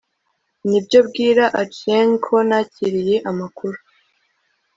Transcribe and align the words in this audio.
nibyo, 0.69 0.99
bwira 1.07 1.45
achieng 1.61 2.11
'ko 2.21 2.35
nakiriye 2.47 3.15
amakuru 3.29 3.77